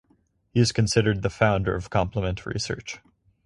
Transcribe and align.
He 0.49 0.59
is 0.59 0.71
considered 0.71 1.21
the 1.21 1.29
founder 1.29 1.75
of 1.75 1.91
complement 1.91 2.43
research. 2.47 2.97